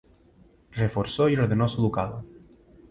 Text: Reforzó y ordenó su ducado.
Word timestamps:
Reforzó 0.71 1.29
y 1.29 1.35
ordenó 1.35 1.69
su 1.69 1.79
ducado. 1.79 2.25